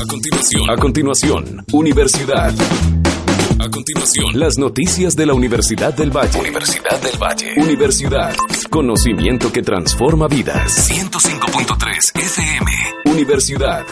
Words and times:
A 0.00 0.06
continuación, 0.06 0.70
a 0.70 0.76
continuación, 0.76 1.64
Universidad. 1.72 2.54
A 3.58 3.68
continuación, 3.68 4.40
las 4.40 4.56
noticias 4.56 5.14
de 5.14 5.26
la 5.26 5.34
Universidad 5.34 5.92
del 5.92 6.10
Valle. 6.10 6.40
Universidad 6.40 6.98
del 7.02 7.22
Valle. 7.22 7.52
Universidad. 7.58 8.34
Conocimiento 8.70 9.52
que 9.52 9.60
transforma 9.60 10.26
vidas. 10.26 10.90
105.3 10.90 12.18
FM. 12.18 12.70
Universidad. 13.04 13.84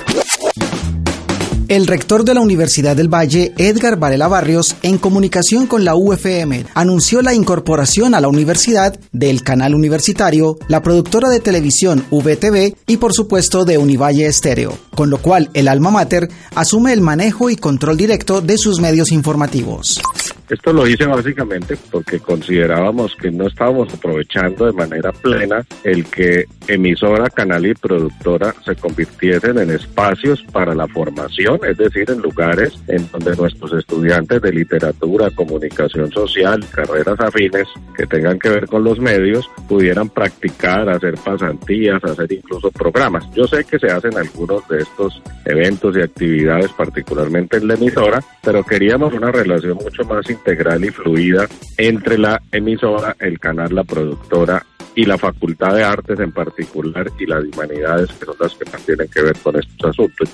El 1.68 1.86
rector 1.86 2.24
de 2.24 2.32
la 2.32 2.40
Universidad 2.40 2.96
del 2.96 3.12
Valle, 3.12 3.52
Edgar 3.58 3.98
Varela 3.98 4.26
Barrios, 4.26 4.74
en 4.82 4.96
comunicación 4.96 5.66
con 5.66 5.84
la 5.84 5.94
UFM, 5.94 6.64
anunció 6.72 7.20
la 7.20 7.34
incorporación 7.34 8.14
a 8.14 8.22
la 8.22 8.28
universidad 8.28 8.98
del 9.12 9.42
canal 9.42 9.74
universitario, 9.74 10.56
la 10.68 10.82
productora 10.82 11.28
de 11.28 11.40
televisión 11.40 12.06
VTV 12.10 12.74
y 12.86 12.96
por 12.96 13.12
supuesto 13.12 13.66
de 13.66 13.76
Univalle 13.76 14.26
Estéreo, 14.26 14.78
con 14.94 15.10
lo 15.10 15.18
cual 15.18 15.50
el 15.52 15.68
alma 15.68 15.90
mater 15.90 16.30
asume 16.54 16.94
el 16.94 17.02
manejo 17.02 17.50
y 17.50 17.56
control 17.56 17.98
directo 17.98 18.40
de 18.40 18.56
sus 18.56 18.80
medios 18.80 19.12
informativos. 19.12 20.00
Esto 20.48 20.72
lo 20.72 20.86
hice 20.86 21.04
básicamente 21.04 21.76
porque 21.90 22.20
considerábamos 22.20 23.14
que 23.16 23.30
no 23.30 23.46
estábamos 23.46 23.92
aprovechando 23.92 24.64
de 24.64 24.72
manera 24.72 25.12
plena 25.12 25.64
el 25.84 26.06
que 26.06 26.46
emisora, 26.66 27.28
canal 27.28 27.66
y 27.66 27.74
productora 27.74 28.54
se 28.64 28.74
convirtiesen 28.76 29.58
en 29.58 29.70
espacios 29.70 30.42
para 30.50 30.74
la 30.74 30.88
formación, 30.88 31.60
es 31.68 31.76
decir, 31.76 32.10
en 32.10 32.20
lugares 32.20 32.72
en 32.88 33.06
donde 33.10 33.36
nuestros 33.36 33.72
estudiantes 33.74 34.40
de 34.40 34.52
literatura, 34.52 35.30
comunicación 35.30 36.10
social, 36.10 36.64
carreras 36.70 37.20
afines 37.20 37.68
que 37.96 38.06
tengan 38.06 38.38
que 38.38 38.48
ver 38.48 38.66
con 38.66 38.84
los 38.84 38.98
medios, 38.98 39.50
pudieran 39.68 40.08
practicar, 40.08 40.88
hacer 40.88 41.14
pasantías, 41.16 42.02
hacer 42.04 42.32
incluso 42.32 42.70
programas. 42.70 43.30
Yo 43.34 43.46
sé 43.46 43.64
que 43.64 43.78
se 43.78 43.88
hacen 43.88 44.16
algunos 44.16 44.66
de 44.68 44.78
estos 44.78 45.22
eventos 45.44 45.96
y 45.96 46.00
actividades, 46.00 46.70
particularmente 46.72 47.58
en 47.58 47.68
la 47.68 47.74
emisora, 47.74 48.22
pero 48.42 48.62
queríamos 48.64 49.12
una 49.12 49.30
relación 49.30 49.76
mucho 49.76 50.04
más 50.04 50.28
integral 50.38 50.84
y 50.84 50.90
fluida 50.90 51.46
entre 51.76 52.18
la 52.18 52.40
emisora, 52.52 53.16
el 53.20 53.38
canal, 53.38 53.74
la 53.74 53.84
productora 53.84 54.64
y 54.94 55.04
la 55.04 55.16
Facultad 55.16 55.74
de 55.74 55.84
Artes 55.84 56.18
en 56.18 56.32
particular 56.32 57.08
y 57.20 57.26
las 57.26 57.44
humanidades 57.44 58.10
que 58.18 58.26
son 58.26 58.34
las 58.40 58.52
que 58.54 58.64
más 58.70 58.82
tienen 58.82 59.06
que 59.08 59.22
ver 59.22 59.36
con 59.38 59.56
estos 59.56 59.90
asuntos. 59.90 60.28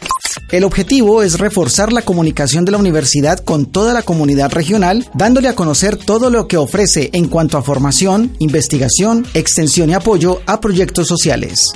El 0.51 0.65
objetivo 0.65 1.23
es 1.23 1.39
reforzar 1.39 1.93
la 1.93 2.01
comunicación 2.03 2.65
de 2.65 2.73
la 2.73 2.79
universidad 2.79 3.39
con 3.41 3.67
toda 3.67 3.93
la 3.93 4.03
comunidad 4.03 4.53
regional, 4.53 5.07
dándole 5.13 5.49
a 5.49 5.55
conocer 5.55 5.97
todo 5.97 6.31
lo 6.31 6.49
que 6.49 6.57
ofrece 6.57 7.11
en 7.13 7.29
cuanto 7.29 7.59
a 7.59 7.63
formación, 7.63 8.33
investigación, 8.39 9.27
extensión 9.35 9.91
y 9.91 9.95
apoyo 9.95 10.41
a 10.47 10.61
proyectos 10.61 11.09
sociales. 11.09 11.73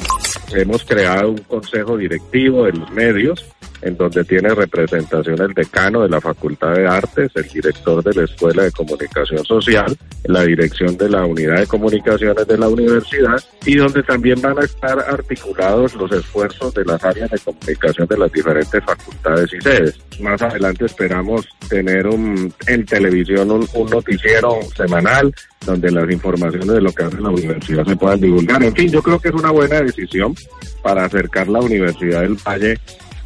Hemos 0.54 0.82
creado 0.84 1.30
un 1.32 1.38
consejo 1.38 1.98
directivo 1.98 2.64
de 2.64 2.72
los 2.72 2.90
medios 2.92 3.44
en 3.82 3.96
donde 3.96 4.24
tiene 4.24 4.54
representación 4.54 5.40
el 5.40 5.54
decano 5.54 6.02
de 6.02 6.08
la 6.08 6.20
Facultad 6.20 6.74
de 6.74 6.86
Artes, 6.86 7.30
el 7.34 7.48
director 7.48 8.02
de 8.02 8.14
la 8.14 8.24
Escuela 8.24 8.64
de 8.64 8.72
Comunicación 8.72 9.44
Social, 9.44 9.96
la 10.24 10.42
dirección 10.42 10.96
de 10.96 11.08
la 11.08 11.24
Unidad 11.24 11.58
de 11.58 11.66
Comunicaciones 11.66 12.46
de 12.46 12.58
la 12.58 12.68
universidad 12.68 13.42
y 13.64 13.76
donde 13.76 14.02
también 14.02 14.40
van 14.40 14.58
a 14.58 14.64
estar 14.64 14.98
articulados 14.98 15.94
los 15.94 16.10
esfuerzos 16.12 16.74
de 16.74 16.84
las 16.84 17.02
áreas 17.04 17.30
de 17.30 17.38
comunicación 17.38 18.06
de 18.08 18.18
las 18.18 18.32
diferentes 18.32 18.84
facultades 18.84 19.52
y 19.52 19.60
sedes. 19.60 19.98
Más 20.20 20.40
adelante 20.42 20.86
esperamos 20.86 21.46
tener 21.68 22.06
un, 22.06 22.52
en 22.66 22.84
televisión 22.84 23.50
un, 23.50 23.68
un 23.74 23.90
noticiero 23.90 24.58
semanal 24.76 25.32
donde 25.64 25.90
las 25.90 26.10
informaciones 26.10 26.68
de 26.68 26.80
lo 26.80 26.92
que 26.92 27.04
hace 27.04 27.20
la 27.20 27.30
universidad 27.30 27.84
se 27.84 27.96
puedan 27.96 28.20
divulgar. 28.20 28.62
En 28.62 28.74
fin, 28.74 28.90
yo 28.90 29.02
creo 29.02 29.18
que 29.18 29.28
es 29.28 29.34
una 29.34 29.50
buena 29.50 29.80
decisión 29.80 30.34
para 30.82 31.04
acercar 31.04 31.48
la 31.48 31.60
Universidad 31.60 32.22
del 32.22 32.36
Valle 32.36 32.78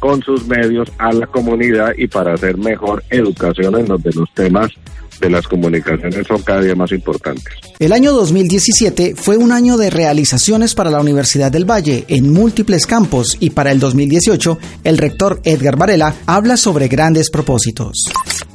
con 0.03 0.21
sus 0.21 0.45
medios 0.49 0.91
a 0.97 1.13
la 1.13 1.25
comunidad 1.27 1.93
y 1.97 2.07
para 2.07 2.33
hacer 2.33 2.57
mejor 2.57 3.01
educación 3.09 3.79
en 3.79 3.87
los 3.87 4.01
temas 4.33 4.69
de 5.19 5.29
las 5.29 5.47
comunicaciones 5.47 6.27
son 6.27 6.41
cada 6.41 6.61
día 6.61 6.75
más 6.75 6.91
importantes. 6.91 7.53
El 7.79 7.91
año 7.91 8.13
2017 8.13 9.15
fue 9.15 9.37
un 9.37 9.51
año 9.51 9.77
de 9.77 9.89
realizaciones 9.89 10.75
para 10.75 10.89
la 10.89 10.99
Universidad 10.99 11.51
del 11.51 11.69
Valle 11.69 12.05
en 12.07 12.31
múltiples 12.31 12.85
campos 12.85 13.37
y 13.39 13.51
para 13.51 13.71
el 13.71 13.79
2018 13.79 14.57
el 14.83 14.97
rector 14.97 15.41
Edgar 15.43 15.77
Varela 15.77 16.13
habla 16.25 16.57
sobre 16.57 16.87
grandes 16.87 17.29
propósitos. 17.29 18.03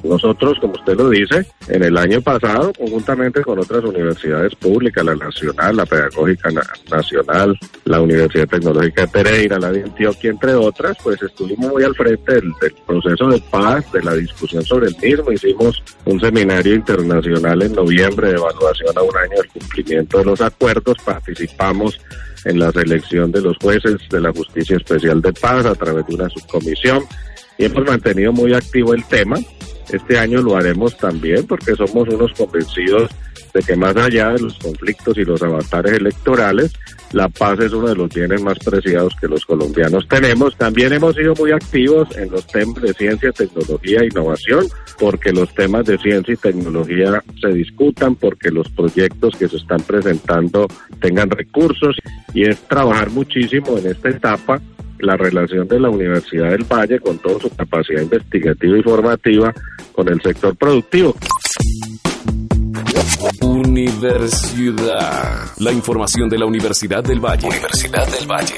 Nosotros, 0.03 0.59
como 0.61 0.75
usted 0.75 0.97
lo 0.97 1.11
dice, 1.11 1.45
en 1.69 1.83
el 1.83 1.97
año 1.97 2.21
pasado, 2.23 2.73
conjuntamente 2.73 3.43
con 3.43 3.59
otras 3.59 3.85
universidades 3.85 4.55
públicas, 4.55 5.05
la 5.05 5.17
Nacional, 5.17 5.77
la 5.77 5.87
Pedagógica 5.87 6.51
Nacional, 6.91 7.59
la 7.85 8.01
Universidad 8.01 8.47
Tecnológica 8.49 9.03
de 9.03 9.09
Pereira, 9.09 9.59
la 9.59 9.73
de 9.73 9.83
Antioquia, 9.83 10.31
entre 10.31 10.55
otras, 10.55 10.97
pues 11.03 11.21
estuvimos 11.23 11.73
muy 11.73 11.83
al 11.83 11.95
frente 11.95 12.35
del, 12.35 12.53
del 12.61 12.75
proceso 12.87 13.27
de 13.27 13.43
paz, 13.51 13.91
de 13.93 14.03
la 14.03 14.15
discusión 14.15 14.63
sobre 14.65 14.89
el 14.89 14.97
mismo. 15.03 15.33
Hicimos 15.33 15.83
un 16.09 16.19
seminario 16.19 16.75
internacional 16.75 17.63
en 17.63 17.73
noviembre 17.75 18.29
de 18.29 18.37
evaluación 18.37 18.97
a 18.97 19.03
un 19.03 19.15
año 19.15 19.37
del 19.43 19.49
cumplimiento 19.49 20.19
de 20.19 20.25
los 20.25 20.41
acuerdos. 20.41 20.97
Participamos 21.05 22.01
en 22.47 22.59
la 22.59 22.73
selección 22.73 23.31
de 23.31 23.43
los 23.43 23.59
jueces 23.59 23.97
de 24.11 24.21
la 24.21 24.33
Justicia 24.33 24.79
Especial 24.79 25.21
de 25.21 25.35
Paz 25.35 25.67
a 25.67 25.75
través 25.75 26.07
de 26.07 26.15
una 26.15 26.31
subcomisión 26.31 27.05
y 27.59 27.67
hemos 27.67 27.85
mantenido 27.85 28.33
muy 28.33 28.55
activo 28.55 28.95
el 28.95 29.05
tema. 29.05 29.37
Este 29.93 30.19
año 30.19 30.41
lo 30.41 30.57
haremos 30.57 30.97
también 30.97 31.47
porque 31.47 31.75
somos 31.75 32.09
unos 32.09 32.33
convencidos 32.33 33.11
de 33.53 33.61
que 33.61 33.77
más 33.77 33.95
allá 33.97 34.31
de 34.31 34.41
los 34.41 34.59
conflictos 34.59 35.19
y 35.19 35.25
los 35.25 35.43
avatares 35.43 35.93
electorales, 35.93 36.73
la 37.13 37.29
paz 37.29 37.61
es 37.61 37.73
uno 37.73 37.89
de 37.89 37.97
los 37.97 38.09
bienes 38.09 38.41
más 38.43 38.59
preciados 38.59 39.15
que 39.21 39.29
los 39.29 39.45
colombianos 39.45 40.07
tenemos. 40.09 40.57
También 40.57 40.93
hemos 40.93 41.15
sido 41.15 41.35
muy 41.35 41.53
activos 41.53 42.09
en 42.17 42.31
los 42.31 42.47
temas 42.47 42.83
de 42.83 42.95
ciencia, 42.95 43.31
tecnología 43.33 44.01
e 44.01 44.07
innovación, 44.07 44.67
porque 44.99 45.33
los 45.33 45.53
temas 45.55 45.87
de 45.87 45.99
ciencia 45.99 46.35
y 46.35 46.37
tecnología 46.37 47.23
se 47.41 47.49
discutan, 47.49 48.17
porque 48.17 48.51
los 48.51 48.69
proyectos 48.71 49.35
que 49.37 49.49
se 49.49 49.57
están 49.57 49.81
presentando 49.81 50.67
tengan 51.01 51.31
recursos 51.31 51.97
y 52.35 52.49
es 52.49 52.59
trabajar 52.69 53.11
muchísimo 53.11 53.79
en 53.79 53.87
esta 53.87 54.09
etapa 54.09 54.61
la 55.01 55.17
relación 55.17 55.69
de 55.69 55.79
la 55.79 55.91
Universidad 55.91 56.51
del 56.51 56.65
Valle 56.65 56.99
con 56.99 57.19
toda 57.19 57.41
su 57.41 57.51
capacidad 57.51 58.03
investigativa 58.03 58.79
y 58.79 58.83
formativa 58.83 59.55
con 59.93 60.09
el 60.09 60.21
sector 60.21 60.57
productivo. 60.57 61.15
Universidad. 63.43 65.51
La 65.59 65.73
información 65.73 66.29
de 66.29 66.39
la 66.39 66.47
Universidad 66.47 67.03
del 67.03 67.21
Valle. 67.21 67.47
Universidad 67.47 68.07
del 68.07 68.31
Valle. 68.31 68.55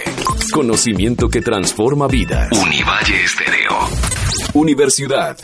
Conocimiento 0.53 1.29
que 1.29 1.41
transforma 1.41 2.09
vidas. 2.09 2.49
Univalle 2.53 3.25
Estéreo. 3.25 3.79
Universidad. 4.55 5.39